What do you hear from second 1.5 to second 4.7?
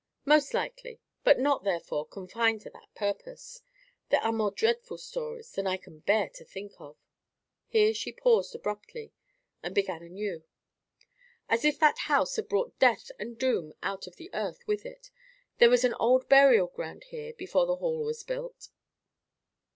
therefore, confined to that purpose. There are more